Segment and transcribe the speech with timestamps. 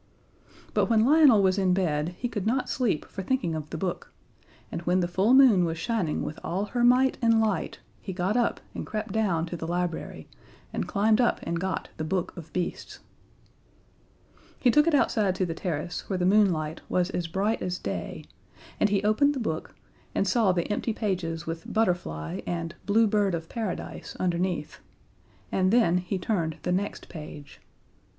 [0.73, 4.11] But when Lionel was in bed he could not sleep for thinking of the book,
[4.71, 8.35] and when the full moon was shining with all her might and light he got
[8.35, 10.27] up and crept down to the library
[10.73, 12.97] and climbed up and got The Book of Beasts.
[14.59, 18.25] He took it outside to the terrace, where the moonlight was as bright as day,
[18.79, 19.75] and he opened the book,
[20.15, 24.79] and saw the empty pages with "Butterfly" and "Blue Bird of Paradise" underneath,
[25.51, 27.61] and then he turned the next page.